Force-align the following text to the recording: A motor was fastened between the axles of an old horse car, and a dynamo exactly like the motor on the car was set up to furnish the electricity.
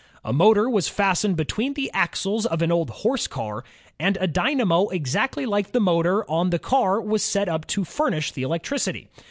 A 0.25 0.33
motor 0.33 0.67
was 0.67 0.87
fastened 0.89 1.35
between 1.37 1.75
the 1.75 1.91
axles 1.93 2.47
of 2.47 2.63
an 2.63 2.71
old 2.71 2.89
horse 2.89 3.27
car, 3.27 3.63
and 3.99 4.17
a 4.19 4.25
dynamo 4.25 4.87
exactly 4.87 5.45
like 5.45 5.73
the 5.73 5.79
motor 5.79 6.27
on 6.27 6.49
the 6.49 6.57
car 6.57 6.99
was 6.99 7.21
set 7.21 7.47
up 7.47 7.67
to 7.67 7.85
furnish 7.85 8.31
the 8.31 8.41
electricity. 8.41 9.09